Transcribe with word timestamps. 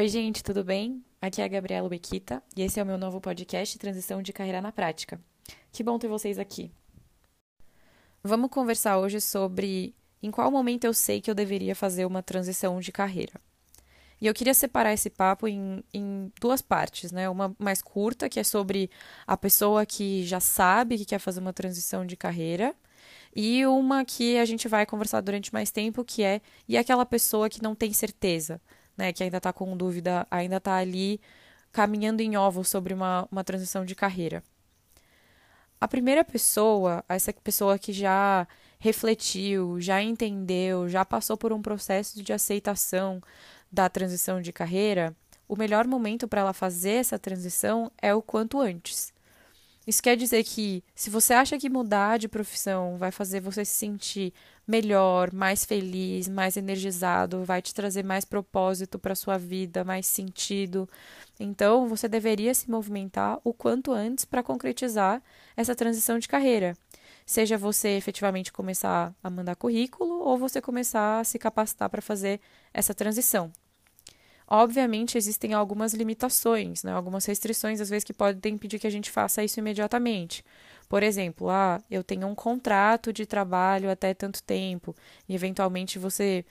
Oi, 0.00 0.08
gente, 0.08 0.42
tudo 0.42 0.64
bem? 0.64 1.04
Aqui 1.20 1.42
é 1.42 1.44
a 1.44 1.48
Gabriela 1.48 1.86
Bequita 1.86 2.42
e 2.56 2.62
esse 2.62 2.80
é 2.80 2.82
o 2.82 2.86
meu 2.86 2.96
novo 2.96 3.20
podcast 3.20 3.78
Transição 3.78 4.22
de 4.22 4.32
Carreira 4.32 4.58
na 4.62 4.72
Prática. 4.72 5.20
Que 5.70 5.82
bom 5.82 5.98
ter 5.98 6.08
vocês 6.08 6.38
aqui. 6.38 6.72
Vamos 8.24 8.48
conversar 8.48 8.96
hoje 8.96 9.20
sobre 9.20 9.94
em 10.22 10.30
qual 10.30 10.50
momento 10.50 10.84
eu 10.84 10.94
sei 10.94 11.20
que 11.20 11.30
eu 11.30 11.34
deveria 11.34 11.74
fazer 11.74 12.06
uma 12.06 12.22
transição 12.22 12.80
de 12.80 12.90
carreira. 12.90 13.34
E 14.18 14.26
eu 14.26 14.32
queria 14.32 14.54
separar 14.54 14.94
esse 14.94 15.10
papo 15.10 15.46
em, 15.46 15.84
em 15.92 16.32
duas 16.40 16.62
partes, 16.62 17.12
né? 17.12 17.28
Uma 17.28 17.54
mais 17.58 17.82
curta, 17.82 18.26
que 18.26 18.40
é 18.40 18.44
sobre 18.44 18.90
a 19.26 19.36
pessoa 19.36 19.84
que 19.84 20.24
já 20.24 20.40
sabe 20.40 20.96
que 20.96 21.04
quer 21.04 21.18
fazer 21.18 21.40
uma 21.40 21.52
transição 21.52 22.06
de 22.06 22.16
carreira, 22.16 22.74
e 23.36 23.66
uma 23.66 24.02
que 24.06 24.38
a 24.38 24.46
gente 24.46 24.66
vai 24.66 24.86
conversar 24.86 25.20
durante 25.20 25.52
mais 25.52 25.70
tempo, 25.70 26.02
que 26.02 26.22
é 26.22 26.40
e 26.66 26.78
aquela 26.78 27.04
pessoa 27.04 27.50
que 27.50 27.62
não 27.62 27.74
tem 27.74 27.92
certeza, 27.92 28.62
né? 29.00 29.12
Que 29.12 29.24
ainda 29.24 29.38
está 29.38 29.52
com 29.52 29.76
dúvida, 29.76 30.26
ainda 30.30 30.58
está 30.58 30.76
ali 30.76 31.20
caminhando 31.72 32.20
em 32.20 32.36
ovos 32.36 32.68
sobre 32.68 32.94
uma, 32.94 33.26
uma 33.32 33.42
transição 33.42 33.84
de 33.84 33.94
carreira. 33.94 34.42
A 35.80 35.88
primeira 35.88 36.22
pessoa, 36.22 37.02
essa 37.08 37.32
pessoa 37.32 37.78
que 37.78 37.92
já 37.92 38.46
refletiu, 38.78 39.80
já 39.80 40.02
entendeu, 40.02 40.88
já 40.88 41.04
passou 41.04 41.36
por 41.36 41.52
um 41.52 41.62
processo 41.62 42.22
de 42.22 42.32
aceitação 42.32 43.20
da 43.72 43.88
transição 43.88 44.42
de 44.42 44.52
carreira, 44.52 45.16
o 45.48 45.56
melhor 45.56 45.86
momento 45.86 46.28
para 46.28 46.42
ela 46.42 46.52
fazer 46.52 46.92
essa 46.92 47.18
transição 47.18 47.90
é 48.00 48.14
o 48.14 48.22
quanto 48.22 48.60
antes. 48.60 49.12
Isso 49.86 50.02
quer 50.02 50.16
dizer 50.16 50.44
que 50.44 50.84
se 50.94 51.08
você 51.08 51.32
acha 51.32 51.58
que 51.58 51.70
mudar 51.70 52.18
de 52.18 52.28
profissão 52.28 52.98
vai 52.98 53.10
fazer 53.10 53.40
você 53.40 53.64
se 53.64 53.72
sentir 53.72 54.32
melhor, 54.70 55.32
mais 55.32 55.64
feliz, 55.64 56.28
mais 56.28 56.56
energizado, 56.56 57.44
vai 57.44 57.60
te 57.60 57.74
trazer 57.74 58.04
mais 58.04 58.24
propósito 58.24 58.98
para 58.98 59.16
sua 59.16 59.36
vida, 59.36 59.82
mais 59.82 60.06
sentido, 60.06 60.88
então 61.38 61.88
você 61.88 62.08
deveria 62.08 62.54
se 62.54 62.70
movimentar 62.70 63.40
o 63.42 63.52
quanto 63.52 63.92
antes 63.92 64.24
para 64.24 64.42
concretizar 64.42 65.20
essa 65.56 65.74
transição 65.74 66.18
de 66.18 66.28
carreira. 66.28 66.76
Seja 67.26 67.58
você 67.58 67.90
efetivamente 67.90 68.52
começar 68.52 69.14
a 69.22 69.30
mandar 69.30 69.56
currículo 69.56 70.20
ou 70.20 70.38
você 70.38 70.60
começar 70.60 71.20
a 71.20 71.24
se 71.24 71.38
capacitar 71.38 71.90
para 71.90 72.02
fazer 72.02 72.40
essa 72.72 72.94
transição. 72.94 73.52
Obviamente, 74.52 75.16
existem 75.16 75.54
algumas 75.54 75.94
limitações, 75.94 76.82
né? 76.82 76.92
algumas 76.92 77.24
restrições, 77.24 77.80
às 77.80 77.88
vezes, 77.88 78.02
que 78.02 78.12
podem 78.12 78.54
impedir 78.54 78.80
que 78.80 78.86
a 78.86 78.90
gente 78.90 79.08
faça 79.08 79.44
isso 79.44 79.60
imediatamente. 79.60 80.44
Por 80.90 81.04
exemplo, 81.04 81.48
ah, 81.50 81.80
eu 81.88 82.02
tenho 82.02 82.26
um 82.26 82.34
contrato 82.34 83.12
de 83.12 83.24
trabalho 83.24 83.88
até 83.90 84.12
tanto 84.12 84.42
tempo, 84.42 84.94
e 85.28 85.36
eventualmente 85.36 86.00
você 86.00 86.44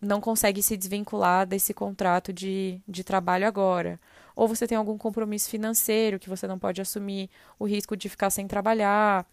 não 0.00 0.20
consegue 0.20 0.62
se 0.62 0.78
desvincular 0.78 1.46
desse 1.46 1.74
contrato 1.74 2.32
de, 2.32 2.80
de 2.88 3.04
trabalho 3.04 3.46
agora. 3.46 4.00
Ou 4.34 4.48
você 4.48 4.66
tem 4.66 4.78
algum 4.78 4.96
compromisso 4.96 5.50
financeiro 5.50 6.18
que 6.18 6.28
você 6.28 6.46
não 6.46 6.58
pode 6.58 6.80
assumir 6.80 7.28
o 7.58 7.66
risco 7.66 7.96
de 7.96 8.08
ficar 8.08 8.30
sem 8.30 8.46
trabalhar, 8.48 9.26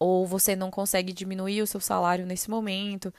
ou 0.00 0.26
você 0.26 0.56
não 0.56 0.70
consegue 0.70 1.12
diminuir 1.12 1.62
o 1.62 1.66
seu 1.66 1.80
salário 1.80 2.26
nesse 2.26 2.50
momento. 2.50 3.14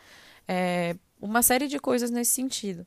É, 0.47 0.97
uma 1.22 1.42
série 1.42 1.67
de 1.67 1.80
coisas 1.80 2.12
nesse 2.12 2.31
sentido 2.31 2.86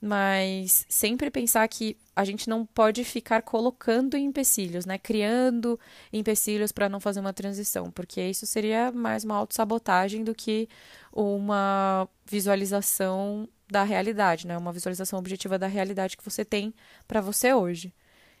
mas 0.00 0.84
sempre 0.88 1.30
pensar 1.30 1.66
que 1.68 1.96
a 2.14 2.24
gente 2.24 2.48
não 2.48 2.64
pode 2.64 3.04
ficar 3.04 3.42
colocando 3.42 4.16
empecilhos, 4.16 4.86
né? 4.86 4.98
Criando 4.98 5.78
empecilhos 6.12 6.72
para 6.72 6.88
não 6.88 7.00
fazer 7.00 7.20
uma 7.20 7.32
transição, 7.32 7.90
porque 7.90 8.22
isso 8.22 8.46
seria 8.46 8.92
mais 8.92 9.24
uma 9.24 9.36
autossabotagem 9.36 10.24
do 10.24 10.34
que 10.34 10.68
uma 11.12 12.08
visualização 12.24 13.48
da 13.68 13.82
realidade, 13.82 14.46
né? 14.46 14.56
Uma 14.56 14.72
visualização 14.72 15.18
objetiva 15.18 15.58
da 15.58 15.66
realidade 15.66 16.16
que 16.16 16.24
você 16.24 16.44
tem 16.44 16.74
para 17.06 17.20
você 17.20 17.52
hoje. 17.52 17.92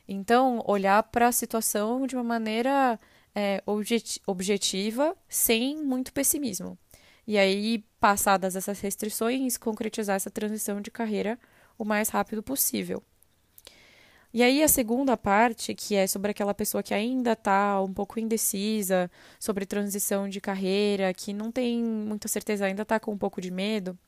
Então, 0.08 0.62
olhar 0.66 1.02
para 1.04 1.28
a 1.28 1.32
situação 1.32 2.06
de 2.06 2.14
uma 2.14 2.24
maneira 2.24 2.98
é, 3.34 3.62
objet 3.66 4.20
objetiva, 4.26 5.16
sem 5.28 5.82
muito 5.82 6.12
pessimismo. 6.12 6.78
E 7.26 7.36
aí, 7.36 7.84
passadas 8.00 8.54
essas 8.54 8.80
restrições, 8.80 9.56
concretizar 9.56 10.16
essa 10.16 10.30
transição 10.30 10.80
de 10.80 10.90
carreira 10.90 11.38
o 11.78 11.84
mais 11.84 12.08
rápido 12.08 12.42
possível. 12.42 13.02
E 14.32 14.42
aí 14.42 14.62
a 14.62 14.68
segunda 14.68 15.16
parte, 15.16 15.74
que 15.74 15.94
é 15.94 16.06
sobre 16.06 16.30
aquela 16.30 16.52
pessoa 16.52 16.82
que 16.82 16.92
ainda 16.92 17.32
está 17.32 17.80
um 17.80 17.92
pouco 17.92 18.20
indecisa 18.20 19.10
sobre 19.40 19.64
transição 19.64 20.28
de 20.28 20.40
carreira, 20.40 21.14
que 21.14 21.32
não 21.32 21.50
tem 21.50 21.82
muita 21.82 22.28
certeza, 22.28 22.66
ainda 22.66 22.82
está 22.82 23.00
com 23.00 23.12
um 23.12 23.18
pouco 23.18 23.40
de 23.40 23.50
medo, 23.50 23.98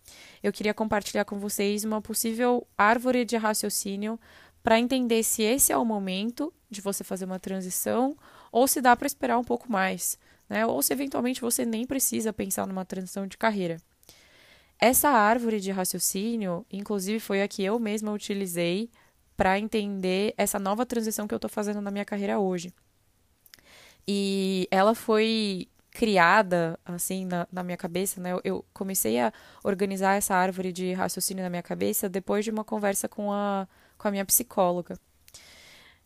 eu 0.42 0.52
queria 0.52 0.74
compartilhar 0.74 1.24
com 1.24 1.38
vocês 1.38 1.82
uma 1.84 2.02
possível 2.02 2.66
árvore 2.76 3.24
de 3.24 3.36
raciocínio 3.36 4.20
para 4.62 4.78
entender 4.78 5.22
se 5.22 5.42
esse 5.42 5.72
é 5.72 5.76
o 5.78 5.84
momento 5.84 6.52
de 6.68 6.82
você 6.82 7.02
fazer 7.02 7.24
uma 7.24 7.38
transição 7.38 8.16
ou 8.52 8.68
se 8.68 8.82
dá 8.82 8.94
para 8.94 9.06
esperar 9.06 9.38
um 9.38 9.44
pouco 9.44 9.70
mais 9.72 10.18
né? 10.48 10.66
Ou 10.66 10.80
se 10.82 10.92
eventualmente 10.92 11.40
você 11.40 11.64
nem 11.64 11.86
precisa 11.86 12.32
pensar 12.32 12.66
numa 12.66 12.84
transição 12.84 13.26
de 13.26 13.36
carreira. 13.36 13.76
Essa 14.80 15.08
árvore 15.08 15.60
de 15.60 15.72
raciocínio, 15.72 16.64
inclusive, 16.70 17.18
foi 17.18 17.42
a 17.42 17.48
que 17.48 17.64
eu 17.64 17.78
mesma 17.78 18.12
utilizei 18.12 18.90
para 19.36 19.58
entender 19.58 20.34
essa 20.36 20.58
nova 20.58 20.86
transição 20.86 21.26
que 21.26 21.34
eu 21.34 21.36
estou 21.36 21.50
fazendo 21.50 21.80
na 21.80 21.90
minha 21.90 22.04
carreira 22.04 22.38
hoje. 22.38 22.72
E 24.06 24.68
ela 24.70 24.94
foi 24.94 25.68
criada, 25.90 26.78
assim, 26.84 27.24
na, 27.24 27.46
na 27.50 27.62
minha 27.62 27.76
cabeça, 27.76 28.20
né? 28.20 28.32
Eu, 28.32 28.40
eu, 28.44 28.64
comecei 28.72 29.18
a 29.20 29.32
organizar 29.64 30.14
essa 30.14 30.34
árvore 30.34 30.72
de 30.72 30.92
raciocínio 30.92 31.42
na 31.42 31.50
minha 31.50 31.62
cabeça 31.62 32.08
depois 32.08 32.44
de 32.44 32.50
uma 32.50 32.64
conversa 32.64 33.08
com 33.08 33.32
a, 33.32 33.66
com 33.96 34.08
a 34.08 34.10
minha 34.10 34.24
psicóloga. 34.24 34.98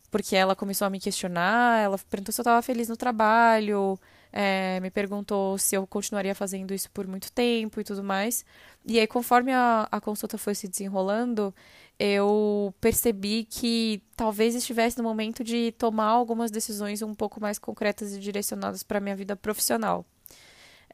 Porque 0.09 0.35
ela 0.35 0.55
começou 0.55 0.85
a 0.85 0.89
me 0.89 0.99
questionar, 0.99 1.79
ela 1.79 1.97
perguntou 2.09 2.33
se 2.33 2.41
eu 2.41 2.43
estava 2.43 2.61
feliz 2.61 2.89
no 2.89 2.97
trabalho, 2.97 3.99
é, 4.33 4.79
me 4.79 4.89
perguntou 4.89 5.59
se 5.59 5.75
eu 5.75 5.85
continuaria 5.85 6.33
fazendo 6.33 6.73
isso 6.73 6.89
por 6.89 7.05
muito 7.05 7.31
tempo 7.31 7.79
e 7.79 7.83
tudo 7.83 8.03
mais. 8.03 8.43
E 8.83 8.99
aí, 8.99 9.05
conforme 9.05 9.53
a, 9.53 9.87
a 9.91 10.01
consulta 10.01 10.39
foi 10.39 10.55
se 10.55 10.67
desenrolando, 10.67 11.53
eu 11.99 12.73
percebi 12.81 13.45
que 13.45 14.01
talvez 14.17 14.55
estivesse 14.55 14.97
no 14.97 15.03
momento 15.03 15.43
de 15.43 15.71
tomar 15.73 16.07
algumas 16.07 16.49
decisões 16.49 17.03
um 17.03 17.13
pouco 17.13 17.39
mais 17.39 17.59
concretas 17.59 18.13
e 18.13 18.19
direcionadas 18.19 18.81
para 18.81 18.97
a 18.97 19.01
minha 19.01 19.15
vida 19.15 19.35
profissional. 19.35 20.03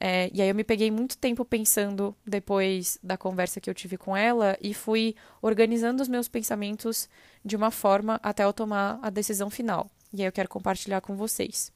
É, 0.02 0.30
e 0.34 0.42
aí 0.42 0.50
eu 0.50 0.56
me 0.56 0.64
peguei 0.64 0.92
muito 0.92 1.18
tempo 1.18 1.44
pensando 1.46 2.16
depois 2.26 2.98
da 3.02 3.18
conversa 3.18 3.60
que 3.60 3.70
eu 3.70 3.74
tive 3.74 3.98
com 3.98 4.16
ela 4.16 4.58
e 4.62 4.74
fui 4.74 5.16
organizando 5.42 6.02
os 6.02 6.08
meus 6.08 6.28
pensamentos 6.28 7.10
de 7.44 7.56
uma 7.56 7.72
forma 7.72 8.20
até 8.22 8.44
eu 8.44 8.54
tomar 8.54 9.00
a 9.02 9.10
decisão 9.10 9.50
final. 9.50 9.90
E 10.14 10.22
aí 10.22 10.28
eu 10.28 10.32
quero 10.32 10.50
compartilhar 10.50 11.02
com 11.02 11.16
vocês. 11.16 11.72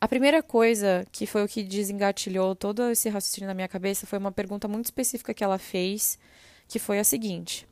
A 0.00 0.08
primeira 0.08 0.42
coisa 0.42 1.06
que 1.12 1.26
foi 1.26 1.44
o 1.44 1.48
que 1.48 1.62
desengatilhou 1.62 2.56
todo 2.56 2.88
esse 2.90 3.10
raciocínio 3.10 3.46
na 3.46 3.52
minha 3.52 3.68
cabeça 3.68 4.06
foi 4.06 4.18
uma 4.18 4.32
pergunta 4.32 4.66
muito 4.66 4.86
específica 4.86 5.34
que 5.34 5.44
ela 5.44 5.58
fez, 5.58 6.18
que 6.66 6.78
foi 6.78 6.98
a 6.98 7.04
seguinte: 7.04 7.68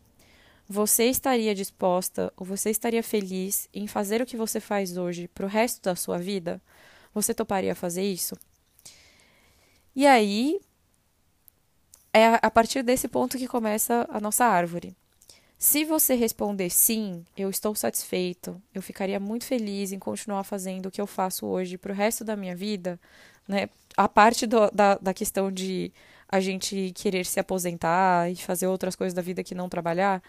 Você 0.68 1.04
estaria 1.04 1.54
disposta 1.54 2.30
ou 2.36 2.44
você 2.44 2.68
estaria 2.68 3.02
feliz 3.02 3.66
em 3.72 3.86
fazer 3.86 4.20
o 4.20 4.26
que 4.26 4.36
você 4.36 4.60
faz 4.60 4.98
hoje 4.98 5.26
para 5.28 5.46
o 5.46 5.48
resto 5.48 5.82
da 5.82 5.96
sua 5.96 6.18
vida? 6.18 6.60
Você 7.14 7.32
toparia 7.32 7.74
fazer 7.74 8.02
isso? 8.02 8.36
E 9.96 10.06
aí 10.06 10.60
é 12.12 12.38
a 12.42 12.50
partir 12.50 12.82
desse 12.82 13.08
ponto 13.08 13.38
que 13.38 13.48
começa 13.48 14.06
a 14.10 14.20
nossa 14.20 14.44
árvore. 14.44 14.94
Se 15.58 15.84
você 15.84 16.14
responder 16.14 16.70
sim, 16.70 17.24
eu 17.36 17.50
estou 17.50 17.74
satisfeito, 17.74 18.62
eu 18.72 18.80
ficaria 18.80 19.18
muito 19.18 19.44
feliz 19.44 19.90
em 19.90 19.98
continuar 19.98 20.44
fazendo 20.44 20.86
o 20.86 20.90
que 20.90 21.00
eu 21.00 21.06
faço 21.06 21.46
hoje 21.46 21.76
para 21.76 21.92
o 21.92 21.94
resto 21.94 22.24
da 22.24 22.36
minha 22.36 22.54
vida, 22.54 22.98
né? 23.46 23.68
A 23.96 24.08
parte 24.08 24.46
do, 24.46 24.70
da, 24.70 24.94
da 24.96 25.12
questão 25.12 25.50
de 25.50 25.92
a 26.28 26.38
gente 26.38 26.92
querer 26.94 27.26
se 27.26 27.40
aposentar 27.40 28.30
e 28.30 28.36
fazer 28.36 28.68
outras 28.68 28.94
coisas 28.94 29.12
da 29.12 29.20
vida 29.20 29.42
que 29.42 29.54
não 29.54 29.68
trabalhar, 29.68 30.22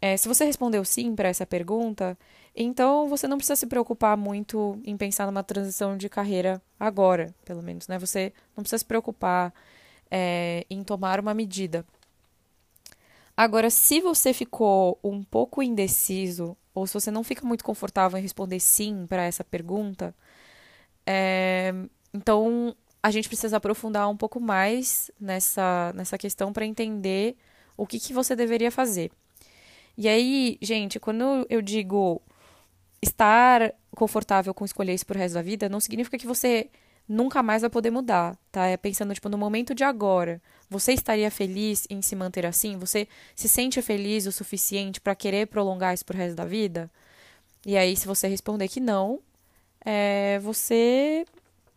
é, 0.00 0.16
se 0.16 0.28
você 0.28 0.46
respondeu 0.46 0.82
sim 0.82 1.14
para 1.14 1.28
essa 1.28 1.44
pergunta, 1.44 2.16
então 2.56 3.06
você 3.08 3.26
não 3.28 3.36
precisa 3.36 3.56
se 3.56 3.66
preocupar 3.66 4.16
muito 4.16 4.80
em 4.84 4.96
pensar 4.96 5.26
numa 5.26 5.42
transição 5.42 5.94
de 5.96 6.08
carreira 6.08 6.62
agora, 6.80 7.34
pelo 7.44 7.62
menos, 7.62 7.86
né? 7.86 7.98
Você 7.98 8.32
não 8.56 8.62
precisa 8.62 8.78
se 8.78 8.84
preocupar 8.86 9.52
é, 10.10 10.64
em 10.70 10.82
tomar 10.82 11.20
uma 11.20 11.34
medida. 11.34 11.84
Agora, 13.36 13.68
se 13.68 14.00
você 14.00 14.32
ficou 14.32 14.98
um 15.02 15.22
pouco 15.22 15.62
indeciso, 15.62 16.56
ou 16.72 16.86
se 16.86 16.94
você 16.94 17.10
não 17.10 17.24
fica 17.24 17.44
muito 17.46 17.64
confortável 17.64 18.18
em 18.18 18.22
responder 18.22 18.60
sim 18.60 19.06
para 19.06 19.24
essa 19.24 19.42
pergunta, 19.42 20.14
é, 21.06 21.72
então 22.12 22.74
a 23.02 23.10
gente 23.10 23.28
precisa 23.28 23.56
aprofundar 23.56 24.08
um 24.08 24.16
pouco 24.16 24.40
mais 24.40 25.10
nessa, 25.20 25.92
nessa 25.94 26.16
questão 26.16 26.52
para 26.52 26.64
entender 26.64 27.36
o 27.76 27.86
que, 27.86 27.98
que 27.98 28.12
você 28.12 28.36
deveria 28.36 28.70
fazer. 28.70 29.10
E 29.96 30.08
aí, 30.08 30.58
gente, 30.62 30.98
quando 30.98 31.46
eu 31.50 31.60
digo 31.60 32.22
estar 33.02 33.74
confortável 33.90 34.54
com 34.54 34.64
escolher 34.64 34.94
isso 34.94 35.06
pro 35.06 35.18
resto 35.18 35.34
da 35.34 35.42
vida, 35.42 35.68
não 35.68 35.80
significa 35.80 36.18
que 36.18 36.26
você 36.26 36.70
nunca 37.08 37.42
mais 37.42 37.62
vai 37.62 37.70
poder 37.70 37.90
mudar, 37.90 38.36
tá? 38.50 38.66
É 38.66 38.76
pensando 38.76 39.14
tipo 39.14 39.28
no 39.28 39.38
momento 39.38 39.74
de 39.74 39.84
agora. 39.84 40.40
Você 40.70 40.92
estaria 40.92 41.30
feliz 41.30 41.86
em 41.90 42.00
se 42.02 42.16
manter 42.16 42.46
assim? 42.46 42.78
Você 42.78 43.06
se 43.34 43.48
sente 43.48 43.80
feliz 43.82 44.26
o 44.26 44.32
suficiente 44.32 45.00
para 45.00 45.14
querer 45.14 45.46
prolongar 45.46 45.94
isso 45.94 46.04
pro 46.04 46.16
resto 46.16 46.36
da 46.36 46.44
vida? 46.44 46.90
E 47.66 47.76
aí, 47.76 47.96
se 47.96 48.06
você 48.06 48.28
responder 48.28 48.68
que 48.68 48.80
não, 48.80 49.20
é, 49.84 50.38
você 50.40 51.24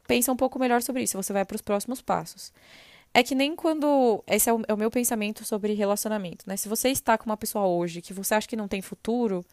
pensa 0.08 0.32
um 0.32 0.36
pouco 0.36 0.58
melhor 0.58 0.82
sobre 0.82 1.04
isso. 1.04 1.18
Você 1.22 1.34
vai 1.34 1.46
para 1.46 1.56
os 1.56 1.62
próximos 1.62 2.02
passos. 2.02 2.54
É 3.14 3.24
que 3.24 3.36
nem 3.36 3.56
quando. 3.56 4.24
Esse 4.28 4.50
é 4.50 4.54
o, 4.54 4.62
é 4.68 4.74
o 4.74 4.78
meu 4.78 4.92
pensamento 4.92 5.44
sobre 5.46 5.74
relacionamento, 5.74 6.46
né? 6.48 6.58
Se 6.58 6.70
você 6.70 6.90
está 6.90 7.18
com 7.18 7.26
uma 7.26 7.38
pessoa 7.38 7.66
hoje 7.68 8.02
que 8.02 8.14
você 8.14 8.36
acha 8.36 8.48
que 8.48 8.56
não 8.56 8.68
tem 8.68 8.82
futuro, 8.82 9.46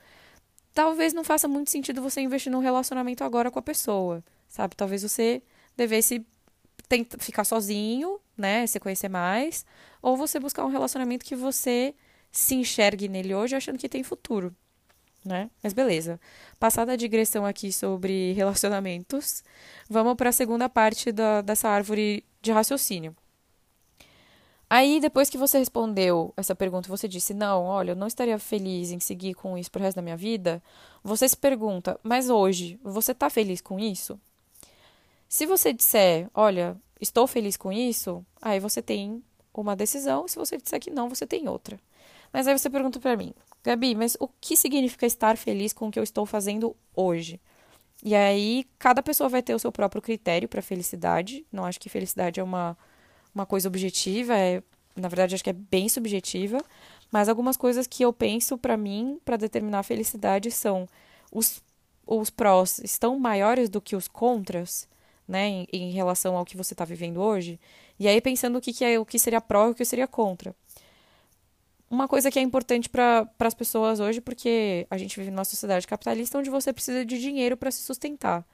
talvez 0.72 1.12
não 1.12 1.24
faça 1.24 1.48
muito 1.48 1.70
sentido 1.70 2.02
você 2.02 2.20
investir 2.20 2.52
num 2.52 2.60
relacionamento 2.60 3.24
agora 3.24 3.50
com 3.50 3.58
a 3.58 3.62
pessoa, 3.62 4.22
sabe? 4.48 4.76
Talvez 4.76 5.02
você 5.02 5.42
devesse 5.76 6.24
tentar 6.88 7.18
ficar 7.18 7.44
sozinho, 7.44 8.20
né? 8.36 8.66
Se 8.66 8.78
conhecer 8.80 9.08
mais, 9.08 9.64
ou 10.02 10.16
você 10.16 10.38
buscar 10.38 10.64
um 10.64 10.70
relacionamento 10.70 11.24
que 11.24 11.36
você 11.36 11.94
se 12.30 12.54
enxergue 12.54 13.08
nele 13.08 13.34
hoje 13.34 13.56
achando 13.56 13.78
que 13.78 13.88
tem 13.88 14.02
futuro, 14.02 14.54
né? 15.24 15.50
Mas 15.62 15.72
beleza. 15.72 16.20
Passada 16.58 16.92
a 16.92 16.96
digressão 16.96 17.46
aqui 17.46 17.72
sobre 17.72 18.32
relacionamentos, 18.32 19.42
vamos 19.88 20.14
para 20.14 20.30
a 20.30 20.32
segunda 20.32 20.68
parte 20.68 21.12
da, 21.12 21.40
dessa 21.40 21.68
árvore 21.68 22.24
de 22.42 22.52
raciocínio. 22.52 23.16
Aí, 24.68 24.98
depois 24.98 25.30
que 25.30 25.38
você 25.38 25.58
respondeu 25.58 26.32
essa 26.36 26.54
pergunta, 26.54 26.88
você 26.88 27.06
disse: 27.06 27.32
Não, 27.32 27.64
olha, 27.64 27.92
eu 27.92 27.96
não 27.96 28.06
estaria 28.06 28.38
feliz 28.38 28.90
em 28.90 28.98
seguir 28.98 29.34
com 29.34 29.56
isso 29.56 29.70
pro 29.70 29.82
resto 29.82 29.96
da 29.96 30.02
minha 30.02 30.16
vida. 30.16 30.62
Você 31.02 31.28
se 31.28 31.36
pergunta: 31.36 31.98
Mas 32.02 32.28
hoje, 32.28 32.80
você 32.82 33.12
está 33.12 33.30
feliz 33.30 33.60
com 33.60 33.78
isso? 33.78 34.18
Se 35.34 35.46
você 35.46 35.72
disser: 35.72 36.30
Olha, 36.32 36.76
estou 37.00 37.26
feliz 37.26 37.56
com 37.56 37.72
isso, 37.72 38.24
aí 38.40 38.60
você 38.60 38.80
tem 38.80 39.20
uma 39.52 39.74
decisão. 39.74 40.28
Se 40.28 40.36
você 40.36 40.56
disser 40.56 40.78
que 40.78 40.92
não, 40.92 41.08
você 41.08 41.26
tem 41.26 41.48
outra. 41.48 41.76
Mas 42.32 42.46
aí 42.46 42.56
você 42.56 42.70
pergunta 42.70 43.00
para 43.00 43.16
mim: 43.16 43.34
Gabi, 43.64 43.96
mas 43.96 44.16
o 44.20 44.28
que 44.28 44.56
significa 44.56 45.04
estar 45.06 45.36
feliz 45.36 45.72
com 45.72 45.88
o 45.88 45.90
que 45.90 45.98
eu 45.98 46.04
estou 46.04 46.24
fazendo 46.24 46.76
hoje? 46.94 47.40
E 48.04 48.14
aí, 48.14 48.64
cada 48.78 49.02
pessoa 49.02 49.28
vai 49.28 49.42
ter 49.42 49.56
o 49.56 49.58
seu 49.58 49.72
próprio 49.72 50.00
critério 50.00 50.48
para 50.48 50.62
felicidade. 50.62 51.44
Não 51.50 51.64
acho 51.64 51.80
que 51.80 51.88
felicidade 51.88 52.38
é 52.38 52.42
uma 52.44 52.78
uma 53.34 53.44
coisa 53.44 53.66
objetiva, 53.66 54.38
é, 54.38 54.62
na 54.94 55.08
verdade 55.08 55.34
acho 55.34 55.42
que 55.42 55.50
é 55.50 55.52
bem 55.52 55.88
subjetiva, 55.88 56.58
mas 57.10 57.28
algumas 57.28 57.56
coisas 57.56 57.88
que 57.88 58.04
eu 58.04 58.12
penso 58.12 58.56
para 58.56 58.76
mim, 58.76 59.18
para 59.24 59.36
determinar 59.36 59.80
a 59.80 59.82
felicidade, 59.82 60.52
são 60.52 60.88
os, 61.32 61.60
os 62.06 62.30
prós 62.30 62.78
estão 62.78 63.18
maiores 63.18 63.68
do 63.68 63.80
que 63.80 63.96
os 63.96 64.06
contras, 64.06 64.86
né, 65.26 65.46
em, 65.48 65.66
em 65.72 65.90
relação 65.92 66.36
ao 66.36 66.44
que 66.44 66.56
você 66.56 66.74
está 66.74 66.84
vivendo 66.84 67.20
hoje, 67.20 67.58
e 67.98 68.08
aí 68.08 68.20
pensando 68.20 68.58
o 68.58 68.60
que, 68.60 68.72
que 68.72 68.84
é 68.84 68.98
o 68.98 69.06
que 69.06 69.18
seria 69.18 69.40
pró 69.40 69.68
e 69.68 69.70
o 69.70 69.74
que 69.74 69.84
seria 69.84 70.06
contra. 70.06 70.54
Uma 71.90 72.08
coisa 72.08 72.30
que 72.30 72.38
é 72.38 72.42
importante 72.42 72.88
para 72.88 73.28
as 73.38 73.54
pessoas 73.54 74.00
hoje, 74.00 74.20
porque 74.20 74.86
a 74.90 74.98
gente 74.98 75.18
vive 75.18 75.30
numa 75.30 75.44
sociedade 75.44 75.86
capitalista 75.86 76.38
onde 76.38 76.50
você 76.50 76.72
precisa 76.72 77.04
de 77.04 77.20
dinheiro 77.20 77.56
para 77.56 77.70
se 77.70 77.82
sustentar 77.82 78.44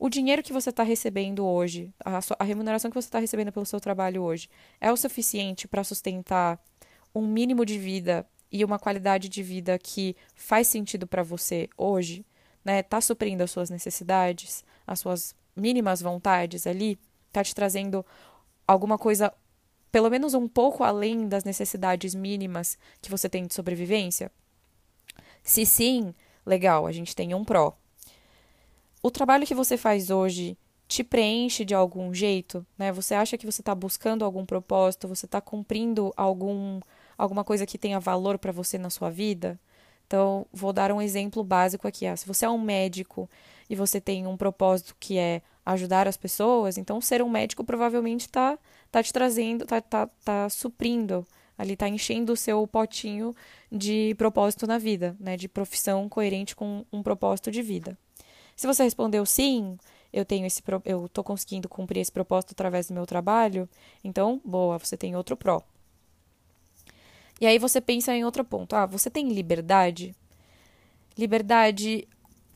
o 0.00 0.08
dinheiro 0.08 0.42
que 0.42 0.52
você 0.52 0.70
está 0.70 0.82
recebendo 0.82 1.44
hoje, 1.44 1.92
a, 2.02 2.22
sua, 2.22 2.34
a 2.40 2.44
remuneração 2.44 2.90
que 2.90 2.94
você 2.94 3.06
está 3.06 3.18
recebendo 3.18 3.52
pelo 3.52 3.66
seu 3.66 3.78
trabalho 3.78 4.22
hoje, 4.22 4.48
é 4.80 4.90
o 4.90 4.96
suficiente 4.96 5.68
para 5.68 5.84
sustentar 5.84 6.58
um 7.14 7.26
mínimo 7.26 7.66
de 7.66 7.78
vida 7.78 8.26
e 8.50 8.64
uma 8.64 8.78
qualidade 8.78 9.28
de 9.28 9.42
vida 9.42 9.78
que 9.78 10.16
faz 10.34 10.68
sentido 10.68 11.06
para 11.06 11.22
você 11.22 11.68
hoje, 11.76 12.24
né? 12.64 12.82
Tá 12.82 12.98
suprindo 12.98 13.44
as 13.44 13.50
suas 13.50 13.68
necessidades, 13.68 14.64
as 14.86 15.00
suas 15.00 15.36
mínimas 15.54 16.00
vontades 16.00 16.66
ali, 16.66 16.98
tá 17.32 17.42
te 17.42 17.54
trazendo 17.54 18.04
alguma 18.66 18.98
coisa 18.98 19.32
pelo 19.92 20.08
menos 20.08 20.34
um 20.34 20.46
pouco 20.46 20.84
além 20.84 21.28
das 21.28 21.44
necessidades 21.44 22.14
mínimas 22.14 22.78
que 23.02 23.10
você 23.10 23.28
tem 23.28 23.46
de 23.46 23.54
sobrevivência? 23.54 24.30
Se 25.42 25.66
sim, 25.66 26.14
legal, 26.46 26.86
a 26.86 26.92
gente 26.92 27.14
tem 27.14 27.34
um 27.34 27.44
pró 27.44 27.76
o 29.02 29.10
trabalho 29.10 29.46
que 29.46 29.54
você 29.54 29.76
faz 29.76 30.10
hoje 30.10 30.56
te 30.86 31.04
preenche 31.04 31.64
de 31.64 31.74
algum 31.74 32.12
jeito, 32.12 32.66
né? 32.76 32.92
Você 32.92 33.14
acha 33.14 33.38
que 33.38 33.46
você 33.46 33.62
está 33.62 33.74
buscando 33.74 34.24
algum 34.24 34.44
propósito, 34.44 35.08
você 35.08 35.24
está 35.24 35.40
cumprindo 35.40 36.12
algum 36.16 36.80
alguma 37.16 37.44
coisa 37.44 37.66
que 37.66 37.78
tenha 37.78 38.00
valor 38.00 38.38
para 38.38 38.52
você 38.52 38.76
na 38.76 38.90
sua 38.90 39.10
vida? 39.10 39.58
Então, 40.10 40.44
vou 40.52 40.72
dar 40.72 40.90
um 40.90 41.00
exemplo 41.00 41.44
básico 41.44 41.86
aqui. 41.86 42.04
Ah, 42.04 42.16
se 42.16 42.26
você 42.26 42.44
é 42.44 42.50
um 42.50 42.60
médico 42.60 43.30
e 43.68 43.76
você 43.76 44.00
tem 44.00 44.26
um 44.26 44.36
propósito 44.36 44.96
que 44.98 45.16
é 45.16 45.40
ajudar 45.64 46.08
as 46.08 46.16
pessoas, 46.16 46.76
então 46.76 47.00
ser 47.00 47.22
um 47.22 47.28
médico 47.30 47.62
provavelmente 47.62 48.22
está 48.22 48.58
tá 48.90 49.04
te 49.04 49.12
trazendo, 49.12 49.62
está 49.62 49.80
tá, 49.80 50.08
tá 50.24 50.48
suprindo, 50.48 51.24
ali 51.56 51.74
está 51.74 51.88
enchendo 51.88 52.32
o 52.32 52.36
seu 52.36 52.66
potinho 52.66 53.36
de 53.70 54.12
propósito 54.16 54.66
na 54.66 54.78
vida, 54.78 55.16
né? 55.20 55.36
De 55.36 55.46
profissão 55.46 56.08
coerente 56.08 56.56
com 56.56 56.84
um 56.92 57.04
propósito 57.04 57.48
de 57.48 57.62
vida. 57.62 57.96
Se 58.56 58.66
você 58.66 58.82
respondeu 58.82 59.24
sim, 59.24 59.78
eu 60.12 60.24
tenho 60.24 60.44
esse 60.44 60.60
eu 60.84 61.06
estou 61.06 61.22
conseguindo 61.22 61.68
cumprir 61.68 62.00
esse 62.00 62.10
propósito 62.10 62.50
através 62.50 62.88
do 62.88 62.94
meu 62.94 63.06
trabalho, 63.06 63.68
então, 64.02 64.40
boa, 64.44 64.76
você 64.76 64.96
tem 64.96 65.14
outro 65.14 65.36
pró. 65.36 65.62
E 67.40 67.46
aí 67.46 67.58
você 67.58 67.80
pensa 67.80 68.14
em 68.14 68.24
outro 68.24 68.44
ponto. 68.44 68.76
Ah, 68.76 68.86
você 68.86 69.08
tem 69.08 69.28
liberdade? 69.32 70.14
Liberdade 71.16 72.06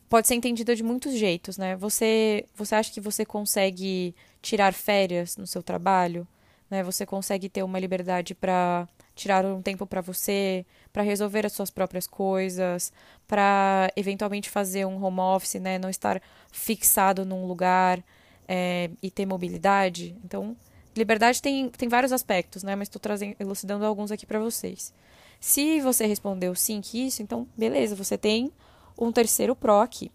pode 0.08 0.28
ser 0.28 0.34
entendida 0.34 0.76
de 0.76 0.82
muitos 0.82 1.14
jeitos, 1.14 1.56
né? 1.56 1.74
Você, 1.76 2.46
você 2.54 2.74
acha 2.74 2.92
que 2.92 3.00
você 3.00 3.24
consegue 3.24 4.14
tirar 4.42 4.72
férias 4.74 5.36
no 5.36 5.46
seu 5.46 5.62
trabalho? 5.62 6.26
Né? 6.70 6.82
Você 6.82 7.06
consegue 7.06 7.48
ter 7.48 7.62
uma 7.62 7.78
liberdade 7.78 8.34
para 8.34 8.86
tirar 9.14 9.44
um 9.44 9.62
tempo 9.62 9.86
para 9.86 10.00
você, 10.00 10.66
para 10.92 11.02
resolver 11.02 11.46
as 11.46 11.52
suas 11.52 11.70
próprias 11.70 12.06
coisas, 12.06 12.92
para 13.26 13.90
eventualmente 13.96 14.50
fazer 14.50 14.84
um 14.84 15.02
home 15.02 15.20
office, 15.20 15.54
né, 15.54 15.78
não 15.78 15.88
estar 15.88 16.20
fixado 16.52 17.24
num 17.24 17.46
lugar 17.46 18.02
é, 18.48 18.90
e 19.02 19.10
ter 19.10 19.24
mobilidade. 19.24 20.16
Então, 20.24 20.56
liberdade 20.96 21.40
tem, 21.42 21.68
tem 21.70 21.88
vários 21.88 22.12
aspectos, 22.12 22.62
né, 22.62 22.74
mas 22.76 22.88
estou 22.88 23.00
trazendo, 23.00 23.36
elucidando 23.38 23.84
alguns 23.84 24.10
aqui 24.10 24.26
para 24.26 24.38
vocês. 24.38 24.92
Se 25.40 25.80
você 25.80 26.06
respondeu 26.06 26.54
sim 26.54 26.80
que 26.80 27.06
isso, 27.06 27.22
então 27.22 27.46
beleza, 27.56 27.94
você 27.94 28.16
tem 28.16 28.52
um 28.98 29.12
terceiro 29.12 29.54
pró 29.54 29.82
aqui. 29.82 30.10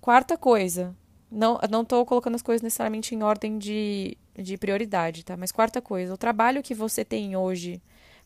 Quarta 0.00 0.36
coisa, 0.36 0.94
não 1.30 1.58
não 1.70 1.82
estou 1.82 2.04
colocando 2.04 2.34
as 2.34 2.42
coisas 2.42 2.62
necessariamente 2.62 3.14
em 3.14 3.22
ordem 3.22 3.58
de 3.58 4.16
de 4.36 4.56
prioridade, 4.58 5.24
tá? 5.24 5.36
Mas 5.36 5.52
quarta 5.52 5.80
coisa, 5.80 6.12
o 6.12 6.18
trabalho 6.18 6.62
que 6.62 6.74
você 6.74 7.04
tem 7.04 7.36
hoje 7.36 7.80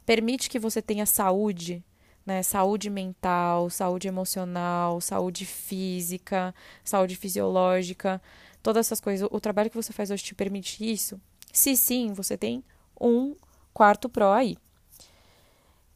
permite 0.07 0.49
que 0.49 0.59
você 0.59 0.81
tenha 0.81 1.05
saúde, 1.05 1.85
né? 2.29 2.43
Saúde 2.43 2.91
mental, 2.91 3.71
saúde 3.71 4.07
emocional, 4.07 5.01
saúde 5.01 5.47
física, 5.47 6.55
saúde 6.85 7.17
fisiológica, 7.17 8.21
todas 8.63 8.87
essas 8.87 9.01
coisas. 9.01 9.27
O 9.33 9.41
trabalho 9.41 9.71
que 9.71 9.77
você 9.77 9.95
faz 9.95 10.11
hoje 10.11 10.23
te 10.23 10.35
permite 10.35 10.85
isso? 10.85 11.19
Se 11.51 11.75
sim, 11.75 12.13
você 12.13 12.37
tem 12.37 12.63
um 13.01 13.35
quarto 13.73 14.11
pró 14.11 14.35
aí. 14.35 14.59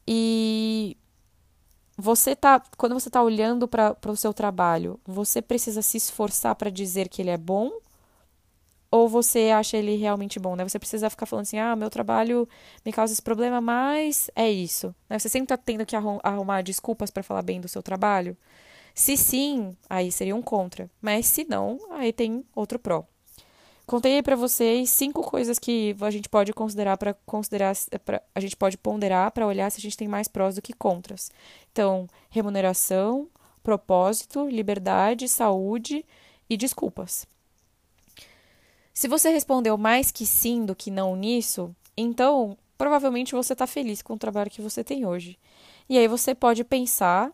E 0.07 0.97
você 1.95 2.35
tá, 2.35 2.59
quando 2.77 2.93
você 2.93 3.09
está 3.09 3.21
olhando 3.21 3.67
para 3.67 3.95
o 4.07 4.17
seu 4.17 4.33
trabalho, 4.33 4.99
você 5.05 5.39
precisa 5.39 5.83
se 5.83 5.97
esforçar 5.97 6.55
para 6.55 6.71
dizer 6.71 7.09
que 7.09 7.21
ele 7.21 7.29
é 7.29 7.37
bom 7.37 7.71
ou 8.93 9.09
você 9.09 9.49
acha 9.49 9.75
ele 9.75 9.95
realmente 9.95 10.39
bom, 10.39 10.55
né? 10.55 10.63
Você 10.63 10.77
precisa 10.77 11.09
ficar 11.09 11.25
falando 11.25 11.41
assim, 11.41 11.57
ah, 11.57 11.75
meu 11.75 11.89
trabalho 11.89 12.47
me 12.85 12.93
causa 12.93 13.11
esse 13.11 13.23
problema, 13.23 13.59
mas 13.59 14.29
é 14.35 14.51
isso. 14.51 14.93
Né? 15.09 15.17
Você 15.17 15.27
sempre 15.27 15.47
tá 15.47 15.57
tendo 15.57 15.83
que 15.83 15.95
arrumar 15.95 16.61
desculpas 16.61 17.09
para 17.09 17.23
falar 17.23 17.41
bem 17.41 17.59
do 17.59 17.67
seu 17.67 17.81
trabalho. 17.81 18.37
Se 18.93 19.17
sim, 19.17 19.75
aí 19.89 20.11
seria 20.11 20.35
um 20.35 20.43
contra. 20.43 20.91
Mas 21.01 21.25
se 21.25 21.43
não, 21.43 21.79
aí 21.89 22.13
tem 22.13 22.45
outro 22.55 22.77
pró. 22.77 23.03
Contei 23.87 24.21
para 24.21 24.35
vocês 24.35 24.91
cinco 24.91 25.23
coisas 25.23 25.57
que 25.57 25.95
a 25.99 26.11
gente 26.11 26.29
pode 26.29 26.53
considerar 26.53 26.95
para 26.95 27.15
considerar 27.25 27.75
pra, 28.05 28.21
a 28.35 28.39
gente 28.39 28.55
pode 28.55 28.77
ponderar 28.77 29.31
para 29.31 29.47
olhar 29.47 29.71
se 29.71 29.79
a 29.79 29.81
gente 29.81 29.97
tem 29.97 30.07
mais 30.07 30.27
prós 30.27 30.53
do 30.53 30.61
que 30.61 30.71
contras. 30.71 31.31
Então, 31.71 32.07
remuneração, 32.29 33.27
propósito, 33.63 34.47
liberdade, 34.47 35.27
saúde 35.27 36.05
e 36.47 36.55
desculpas. 36.55 37.25
Se 38.93 39.07
você 39.07 39.29
respondeu 39.29 39.77
mais 39.77 40.11
que 40.11 40.25
sim 40.25 40.65
do 40.65 40.75
que 40.75 40.91
não 40.91 41.15
nisso, 41.15 41.75
então 41.97 42.57
provavelmente 42.77 43.33
você 43.33 43.53
está 43.53 43.65
feliz 43.65 44.01
com 44.01 44.13
o 44.13 44.17
trabalho 44.17 44.51
que 44.51 44.61
você 44.61 44.83
tem 44.83 45.05
hoje. 45.05 45.37
E 45.89 45.97
aí 45.97 46.07
você 46.07 46.35
pode 46.35 46.63
pensar 46.63 47.31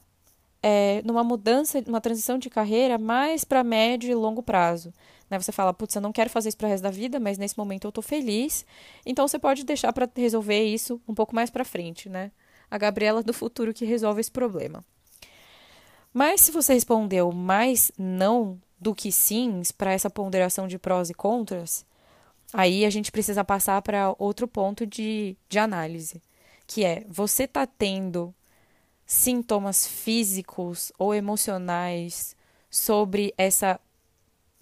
é, 0.63 1.01
numa 1.03 1.23
mudança, 1.23 1.81
numa 1.85 2.01
transição 2.01 2.37
de 2.37 2.49
carreira 2.49 2.97
mais 2.97 3.43
para 3.43 3.63
médio 3.63 4.09
e 4.09 4.15
longo 4.15 4.41
prazo. 4.41 4.93
Né? 5.29 5.39
Você 5.39 5.51
fala, 5.51 5.73
putz, 5.73 5.95
eu 5.95 6.01
não 6.01 6.11
quero 6.11 6.29
fazer 6.29 6.49
isso 6.49 6.57
para 6.57 6.67
o 6.67 6.69
resto 6.69 6.83
da 6.83 6.91
vida, 6.91 7.19
mas 7.19 7.37
nesse 7.37 7.57
momento 7.57 7.85
eu 7.85 7.89
estou 7.89 8.01
feliz. 8.01 8.65
Então 9.05 9.27
você 9.27 9.37
pode 9.37 9.65
deixar 9.65 9.91
para 9.91 10.09
resolver 10.15 10.63
isso 10.63 11.01
um 11.07 11.13
pouco 11.13 11.35
mais 11.35 11.49
para 11.49 11.65
frente, 11.65 12.09
né? 12.09 12.31
A 12.71 12.77
Gabriela 12.77 13.21
do 13.21 13.33
futuro 13.33 13.73
que 13.73 13.85
resolve 13.85 14.21
esse 14.21 14.31
problema. 14.31 14.83
Mas 16.13 16.41
se 16.41 16.51
você 16.51 16.73
respondeu 16.73 17.31
mais 17.31 17.91
não 17.97 18.59
do 18.79 18.95
que 18.95 19.11
sims, 19.11 19.71
para 19.71 19.91
essa 19.91 20.09
ponderação 20.09 20.67
de 20.67 20.79
prós 20.79 21.09
e 21.09 21.13
contras, 21.13 21.85
aí 22.53 22.85
a 22.85 22.89
gente 22.89 23.11
precisa 23.11 23.43
passar 23.43 23.81
para 23.81 24.15
outro 24.17 24.47
ponto 24.47 24.85
de, 24.85 25.35
de 25.47 25.59
análise, 25.59 26.21
que 26.65 26.83
é 26.85 27.03
você 27.07 27.43
está 27.43 27.65
tendo 27.65 28.33
sintomas 29.05 29.87
físicos 29.87 30.91
ou 30.97 31.13
emocionais 31.13 32.35
sobre 32.69 33.33
essa 33.37 33.79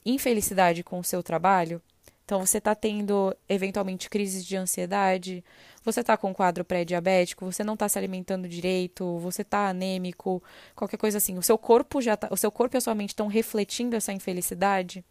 infelicidade 0.06 0.84
com 0.84 1.00
o 1.00 1.04
seu 1.04 1.22
trabalho? 1.22 1.82
Então, 2.24 2.46
você 2.46 2.58
está 2.58 2.76
tendo 2.76 3.36
eventualmente 3.48 4.10
crises 4.10 4.46
de 4.46 4.58
ansiedade, 4.58 5.44
você 5.92 6.02
está 6.02 6.18
com 6.18 6.34
quadro 6.34 6.66
pré-diabético, 6.66 7.46
você 7.46 7.64
não 7.64 7.76
está 7.76 7.88
se 7.88 7.98
alimentando 7.98 8.48
direito, 8.48 9.18
você 9.20 9.42
está 9.42 9.70
anêmico, 9.70 10.44
qualquer 10.76 10.98
coisa 10.98 11.18
assim. 11.18 11.38
O 11.38 11.42
seu 11.42 11.58
corpo 11.58 12.02
já 12.02 12.18
tá, 12.18 12.28
o 12.30 12.36
seu 12.36 12.52
corpo 12.52 12.76
e 12.76 12.78
a 12.78 12.82
sua 12.82 12.94
mente 12.94 13.10
estão 13.10 13.28
refletindo 13.28 13.96
essa 13.96 14.12
infelicidade? 14.12 15.04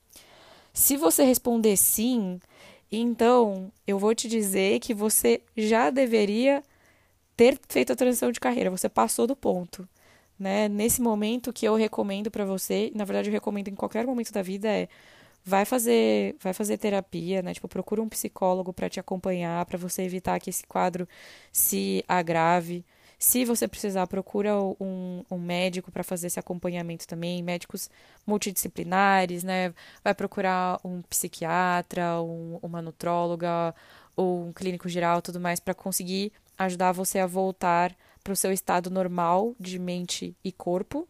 Se 0.75 0.97
você 0.97 1.25
responder 1.25 1.77
sim, 1.79 2.39
então 2.93 3.73
eu 3.87 3.99
vou 3.99 4.15
te 4.15 4.29
dizer 4.29 4.79
que 4.81 4.93
você 4.93 5.41
já 5.57 5.89
deveria 5.89 6.63
ter 7.35 7.59
feito 7.69 7.93
a 7.93 7.97
transição 7.97 8.31
de 8.31 8.39
carreira, 8.39 8.71
você 8.71 8.89
passou 8.89 9.27
do 9.27 9.35
ponto. 9.35 9.89
Né? 10.39 10.69
Nesse 10.69 11.01
momento 11.01 11.53
que 11.55 11.67
eu 11.67 11.75
recomendo 11.75 12.31
para 12.31 12.45
você, 12.45 12.93
na 12.95 13.05
verdade 13.05 13.31
eu 13.31 13.33
recomendo 13.33 13.69
em 13.69 13.75
qualquer 13.75 14.07
momento 14.07 14.31
da 14.31 14.43
vida 14.43 14.69
é 14.69 14.89
vai 15.47 15.65
fazer, 15.65 16.35
vai 16.41 16.53
fazer 16.53 16.77
terapia, 16.77 17.41
né? 17.41 17.55
Tipo, 17.55 17.69
procura 17.69 18.03
um 18.03 18.09
psicólogo 18.09 18.73
para 18.73 18.91
te 18.91 18.99
acompanhar, 18.99 19.65
para 19.65 19.79
você 19.79 20.03
evitar 20.03 20.41
que 20.41 20.51
esse 20.51 20.67
quadro 20.67 21.09
se 21.53 22.05
agrave. 22.09 22.85
Se 23.17 23.45
você 23.45 23.69
precisar, 23.69 24.09
procura 24.09 24.61
um, 24.61 25.25
um 25.31 25.39
médico 25.39 25.93
para 25.93 26.03
fazer 26.03 26.27
esse 26.27 26.41
acompanhamento 26.41 27.07
também, 27.07 27.43
médicos 27.45 27.89
multidisciplinares, 28.27 29.45
né? 29.45 29.73
Vai 30.03 30.15
procurar 30.15 30.81
um 30.85 31.01
psiquiatra, 31.03 32.21
um, 32.21 32.59
uma 32.61 32.83
nutróloga 32.83 33.73
ou 34.17 34.49
um 34.49 34.53
clínico 34.53 34.89
geral, 34.89 35.23
tudo 35.23 35.41
mais, 35.41 35.61
para 35.61 35.75
conseguir 35.75 36.33
ajudar 36.59 36.91
você 36.91 37.21
a 37.21 37.27
voltar 37.27 37.97
para 38.25 38.33
o 38.33 38.37
seu 38.37 38.53
estado 38.53 38.91
normal 38.91 39.55
de 39.61 39.79
mente 39.79 40.37
e 40.43 40.51
corpo. 40.51 41.09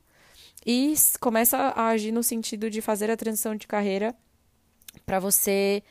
E 0.64 0.95
começa 1.21 1.57
a 1.57 1.88
agir 1.88 2.12
no 2.12 2.23
sentido 2.23 2.69
de 2.69 2.83
fazer 2.83 3.11
a 3.11 3.16
transição 3.16 3.57
de 3.57 3.66
carreira 3.66 4.14
para 5.05 5.19
você 5.19 5.83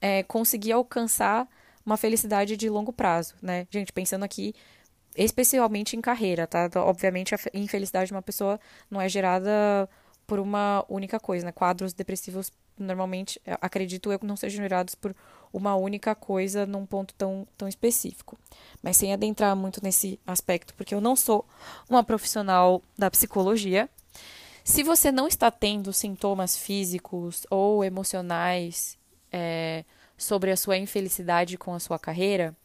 é, 0.00 0.22
conseguir 0.22 0.72
alcançar 0.72 1.48
uma 1.84 1.96
felicidade 1.96 2.56
de 2.56 2.68
longo 2.68 2.92
prazo, 2.92 3.34
né? 3.42 3.66
Gente, 3.70 3.92
pensando 3.92 4.24
aqui 4.24 4.54
especialmente 5.16 5.96
em 5.96 6.00
carreira, 6.00 6.46
tá? 6.46 6.66
Então, 6.66 6.84
obviamente 6.84 7.34
a 7.34 7.38
infelicidade 7.54 8.08
de 8.08 8.14
uma 8.14 8.22
pessoa 8.22 8.58
não 8.90 9.00
é 9.00 9.08
gerada 9.08 9.88
por 10.26 10.38
uma 10.38 10.84
única 10.88 11.20
coisa, 11.20 11.46
né? 11.46 11.52
Quadros 11.52 11.92
depressivos 11.92 12.50
normalmente, 12.76 13.40
acredito 13.60 14.10
eu, 14.10 14.18
não 14.22 14.36
sejam 14.36 14.62
gerados 14.62 14.94
por 14.94 15.14
uma 15.52 15.76
única 15.76 16.14
coisa 16.14 16.66
num 16.66 16.84
ponto 16.84 17.14
tão, 17.14 17.46
tão 17.56 17.68
específico. 17.68 18.36
Mas 18.82 18.96
sem 18.96 19.12
adentrar 19.12 19.54
muito 19.54 19.80
nesse 19.82 20.18
aspecto, 20.26 20.74
porque 20.74 20.94
eu 20.94 21.00
não 21.00 21.14
sou 21.14 21.46
uma 21.88 22.02
profissional 22.02 22.82
da 22.98 23.10
psicologia, 23.10 23.88
se 24.64 24.82
você 24.82 25.12
não 25.12 25.28
está 25.28 25.50
tendo 25.50 25.92
sintomas 25.92 26.56
físicos 26.56 27.46
ou 27.50 27.84
emocionais 27.84 28.98
é, 29.30 29.84
sobre 30.16 30.50
a 30.50 30.56
sua 30.56 30.78
infelicidade 30.78 31.58
com 31.58 31.74
a 31.74 31.78
sua 31.78 31.98
carreira, 31.98 32.56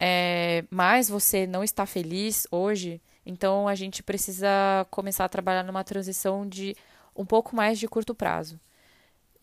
é, 0.00 0.64
mas 0.70 1.08
você 1.08 1.46
não 1.46 1.62
está 1.62 1.84
feliz 1.84 2.46
hoje, 2.50 3.02
então 3.26 3.68
a 3.68 3.74
gente 3.74 4.02
precisa 4.02 4.48
começar 4.90 5.26
a 5.26 5.28
trabalhar 5.28 5.62
numa 5.62 5.84
transição 5.84 6.48
de 6.48 6.74
um 7.14 7.26
pouco 7.26 7.54
mais 7.54 7.78
de 7.78 7.86
curto 7.86 8.14
prazo. 8.14 8.58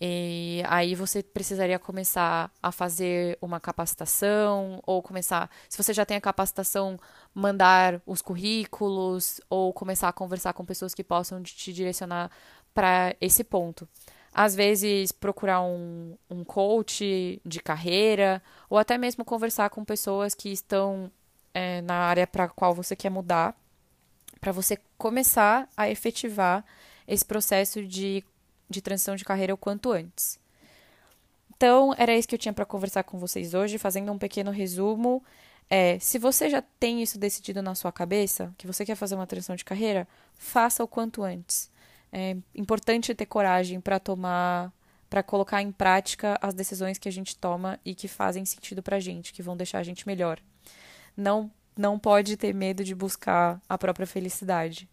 E 0.03 0.63
aí 0.67 0.95
você 0.95 1.21
precisaria 1.21 1.77
começar 1.77 2.49
a 2.61 2.71
fazer 2.71 3.37
uma 3.39 3.59
capacitação, 3.59 4.81
ou 4.83 4.99
começar, 4.99 5.47
se 5.69 5.77
você 5.77 5.93
já 5.93 6.03
tem 6.03 6.17
a 6.17 6.21
capacitação, 6.21 6.99
mandar 7.35 8.01
os 8.03 8.19
currículos, 8.19 9.39
ou 9.47 9.71
começar 9.71 10.09
a 10.09 10.13
conversar 10.13 10.53
com 10.53 10.65
pessoas 10.65 10.95
que 10.95 11.03
possam 11.03 11.43
te 11.43 11.71
direcionar 11.71 12.31
para 12.73 13.15
esse 13.21 13.43
ponto. 13.43 13.87
Às 14.33 14.55
vezes, 14.55 15.11
procurar 15.11 15.61
um, 15.61 16.17
um 16.31 16.43
coach 16.43 17.39
de 17.45 17.59
carreira, 17.59 18.41
ou 18.71 18.79
até 18.79 18.97
mesmo 18.97 19.23
conversar 19.23 19.69
com 19.69 19.85
pessoas 19.85 20.33
que 20.33 20.49
estão 20.49 21.11
é, 21.53 21.79
na 21.81 21.93
área 21.93 22.25
para 22.25 22.45
a 22.45 22.49
qual 22.49 22.73
você 22.73 22.95
quer 22.95 23.11
mudar, 23.11 23.55
para 24.39 24.51
você 24.51 24.79
começar 24.97 25.69
a 25.77 25.91
efetivar 25.91 26.65
esse 27.07 27.23
processo 27.23 27.85
de 27.85 28.23
de 28.71 28.81
transição 28.81 29.15
de 29.15 29.23
carreira 29.25 29.53
o 29.53 29.57
quanto 29.57 29.91
antes. 29.91 30.39
Então, 31.55 31.93
era 31.95 32.15
isso 32.15 32.27
que 32.27 32.33
eu 32.33 32.39
tinha 32.39 32.53
para 32.53 32.65
conversar 32.65 33.03
com 33.03 33.19
vocês 33.19 33.53
hoje, 33.53 33.77
fazendo 33.77 34.11
um 34.11 34.17
pequeno 34.17 34.49
resumo. 34.49 35.23
É, 35.69 35.99
se 35.99 36.17
você 36.17 36.49
já 36.49 36.61
tem 36.79 37.03
isso 37.03 37.19
decidido 37.19 37.61
na 37.61 37.75
sua 37.75 37.91
cabeça, 37.91 38.51
que 38.57 38.65
você 38.65 38.83
quer 38.83 38.95
fazer 38.95 39.13
uma 39.13 39.27
transição 39.27 39.55
de 39.55 39.63
carreira, 39.63 40.07
faça 40.33 40.83
o 40.83 40.87
quanto 40.87 41.21
antes. 41.21 41.69
É 42.11 42.35
importante 42.55 43.13
ter 43.13 43.25
coragem 43.27 43.79
para 43.79 43.99
tomar, 43.99 44.73
para 45.07 45.21
colocar 45.21 45.61
em 45.61 45.71
prática 45.71 46.37
as 46.41 46.53
decisões 46.53 46.97
que 46.97 47.07
a 47.07 47.11
gente 47.11 47.37
toma 47.37 47.79
e 47.85 47.93
que 47.93 48.07
fazem 48.07 48.43
sentido 48.43 48.81
para 48.81 48.97
a 48.97 48.99
gente, 48.99 49.31
que 49.31 49.43
vão 49.43 49.55
deixar 49.55 49.77
a 49.77 49.83
gente 49.83 50.07
melhor. 50.07 50.39
Não, 51.15 51.51
não 51.77 51.99
pode 51.99 52.35
ter 52.37 52.53
medo 52.53 52.83
de 52.83 52.95
buscar 52.95 53.61
a 53.69 53.77
própria 53.77 54.07
felicidade. 54.07 54.89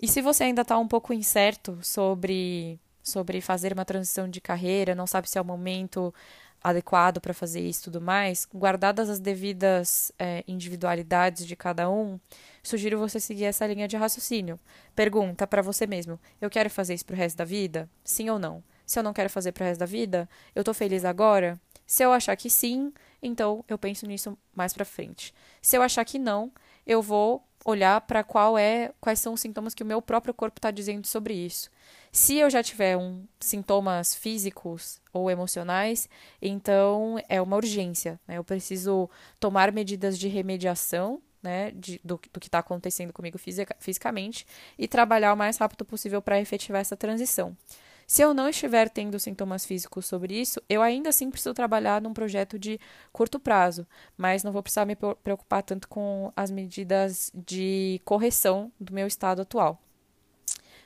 E 0.00 0.08
se 0.08 0.20
você 0.20 0.44
ainda 0.44 0.62
está 0.62 0.78
um 0.78 0.88
pouco 0.88 1.12
incerto 1.12 1.78
sobre 1.82 2.80
sobre 3.02 3.40
fazer 3.40 3.72
uma 3.72 3.84
transição 3.84 4.28
de 4.28 4.40
carreira, 4.40 4.94
não 4.94 5.06
sabe 5.06 5.28
se 5.28 5.38
é 5.38 5.40
o 5.40 5.44
momento 5.44 6.14
adequado 6.62 7.20
para 7.20 7.34
fazer 7.34 7.60
isso 7.60 7.80
e 7.80 7.84
tudo 7.84 8.00
mais, 8.00 8.46
guardadas 8.54 9.10
as 9.10 9.18
devidas 9.18 10.12
é, 10.18 10.44
individualidades 10.46 11.44
de 11.44 11.56
cada 11.56 11.90
um, 11.90 12.20
sugiro 12.62 12.98
você 12.98 13.18
seguir 13.18 13.44
essa 13.44 13.66
linha 13.66 13.88
de 13.88 13.96
raciocínio. 13.96 14.58
Pergunta 14.94 15.46
para 15.46 15.62
você 15.62 15.86
mesmo: 15.86 16.18
eu 16.40 16.48
quero 16.48 16.70
fazer 16.70 16.94
isso 16.94 17.04
para 17.04 17.14
o 17.14 17.16
resto 17.16 17.36
da 17.36 17.44
vida? 17.44 17.88
Sim 18.04 18.30
ou 18.30 18.38
não? 18.38 18.62
Se 18.86 18.98
eu 18.98 19.02
não 19.02 19.12
quero 19.12 19.30
fazer 19.30 19.52
para 19.52 19.64
o 19.64 19.66
resto 19.66 19.80
da 19.80 19.86
vida, 19.86 20.28
eu 20.54 20.60
estou 20.60 20.74
feliz 20.74 21.04
agora? 21.04 21.58
Se 21.86 22.04
eu 22.04 22.12
achar 22.12 22.36
que 22.36 22.48
sim, 22.48 22.92
então 23.22 23.64
eu 23.68 23.76
penso 23.76 24.06
nisso 24.06 24.36
mais 24.54 24.72
para 24.72 24.84
frente. 24.84 25.34
Se 25.60 25.76
eu 25.76 25.82
achar 25.82 26.04
que 26.04 26.18
não, 26.18 26.52
eu 26.86 27.02
vou 27.02 27.44
olhar 27.64 28.00
para 28.02 28.24
qual 28.24 28.58
é, 28.58 28.92
quais 29.00 29.20
são 29.20 29.34
os 29.34 29.40
sintomas 29.40 29.74
que 29.74 29.82
o 29.82 29.86
meu 29.86 30.02
próprio 30.02 30.34
corpo 30.34 30.58
está 30.58 30.70
dizendo 30.70 31.06
sobre 31.06 31.34
isso. 31.34 31.70
Se 32.10 32.36
eu 32.36 32.50
já 32.50 32.62
tiver 32.62 32.96
um, 32.96 33.24
sintomas 33.40 34.14
físicos 34.14 35.00
ou 35.12 35.30
emocionais, 35.30 36.08
então 36.40 37.16
é 37.28 37.40
uma 37.40 37.56
urgência. 37.56 38.20
Né? 38.26 38.36
Eu 38.36 38.44
preciso 38.44 39.08
tomar 39.40 39.72
medidas 39.72 40.18
de 40.18 40.28
remediação 40.28 41.22
né, 41.42 41.72
de, 41.72 42.00
do, 42.04 42.20
do 42.32 42.40
que 42.40 42.48
está 42.48 42.58
acontecendo 42.58 43.12
comigo 43.12 43.38
fisica, 43.38 43.74
fisicamente 43.80 44.46
e 44.78 44.86
trabalhar 44.86 45.32
o 45.32 45.36
mais 45.36 45.56
rápido 45.56 45.84
possível 45.84 46.22
para 46.22 46.40
efetivar 46.40 46.80
essa 46.80 46.96
transição. 46.96 47.56
Se 48.06 48.22
eu 48.22 48.34
não 48.34 48.48
estiver 48.48 48.88
tendo 48.90 49.18
sintomas 49.18 49.64
físicos 49.64 50.06
sobre 50.06 50.40
isso, 50.40 50.60
eu 50.68 50.82
ainda 50.82 51.08
assim 51.08 51.30
preciso 51.30 51.54
trabalhar 51.54 52.00
num 52.00 52.12
projeto 52.12 52.58
de 52.58 52.78
curto 53.12 53.38
prazo, 53.40 53.86
mas 54.16 54.42
não 54.42 54.52
vou 54.52 54.62
precisar 54.62 54.84
me 54.84 54.96
preocupar 54.96 55.62
tanto 55.62 55.88
com 55.88 56.32
as 56.36 56.50
medidas 56.50 57.30
de 57.34 58.00
correção 58.04 58.70
do 58.78 58.92
meu 58.92 59.06
estado 59.06 59.42
atual. 59.42 59.80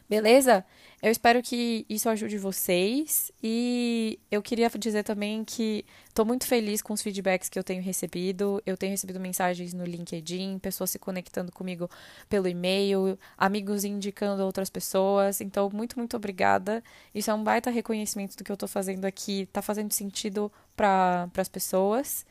Beleza? 0.08 0.64
Eu 1.02 1.10
espero 1.10 1.42
que 1.42 1.84
isso 1.88 2.08
ajude 2.08 2.38
vocês 2.38 3.30
e 3.42 4.18
eu 4.30 4.40
queria 4.40 4.70
dizer 4.70 5.02
também 5.02 5.44
que 5.44 5.84
estou 6.08 6.25
muito 6.25 6.46
feliz 6.46 6.80
com 6.80 6.92
os 6.92 7.02
feedbacks 7.02 7.48
que 7.48 7.58
eu 7.58 7.64
tenho 7.64 7.82
recebido. 7.82 8.62
Eu 8.64 8.76
tenho 8.76 8.92
recebido 8.92 9.20
mensagens 9.20 9.75
no 9.75 9.84
LinkedIn, 9.84 10.58
pessoas 10.58 10.90
se 10.90 10.98
conectando 10.98 11.52
comigo 11.52 11.90
pelo 12.28 12.48
e-mail, 12.48 13.18
amigos 13.36 13.84
indicando 13.84 14.44
outras 14.44 14.70
pessoas. 14.70 15.40
Então, 15.40 15.68
muito, 15.70 15.98
muito 15.98 16.16
obrigada. 16.16 16.82
Isso 17.14 17.30
é 17.30 17.34
um 17.34 17.42
baita 17.42 17.68
reconhecimento 17.68 18.36
do 18.36 18.44
que 18.44 18.50
eu 18.50 18.54
estou 18.54 18.68
fazendo 18.68 19.04
aqui. 19.04 19.42
Está 19.42 19.60
fazendo 19.60 19.92
sentido 19.92 20.50
para 20.76 21.28
as 21.36 21.48
pessoas. 21.48 22.25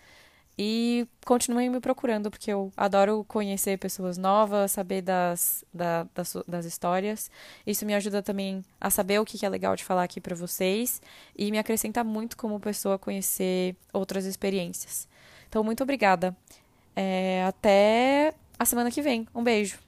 E 0.57 1.05
continuem 1.25 1.69
me 1.69 1.81
procurando, 1.81 2.31
porque 2.31 2.51
eu 2.51 2.71
adoro 2.77 3.25
conhecer 3.27 3.77
pessoas 3.77 4.17
novas, 4.17 4.71
saber 4.71 5.01
das, 5.01 5.65
da, 5.73 6.07
das, 6.15 6.37
das 6.47 6.65
histórias. 6.65 7.29
Isso 7.67 7.85
me 7.85 7.93
ajuda 7.93 8.23
também 8.23 8.63
a 8.79 8.89
saber 8.89 9.19
o 9.19 9.25
que 9.25 9.45
é 9.45 9.49
legal 9.49 9.75
de 9.75 9.83
falar 9.83 10.03
aqui 10.03 10.21
para 10.21 10.35
vocês 10.35 11.01
e 11.35 11.51
me 11.51 11.59
acrescenta 11.59 12.03
muito 12.03 12.37
como 12.37 12.59
pessoa 12.59 12.97
conhecer 12.97 13.75
outras 13.91 14.25
experiências. 14.25 15.09
Então, 15.49 15.63
muito 15.63 15.83
obrigada. 15.83 16.35
É, 16.95 17.43
até 17.45 18.33
a 18.57 18.63
semana 18.63 18.89
que 18.89 19.01
vem. 19.01 19.27
Um 19.35 19.43
beijo. 19.43 19.84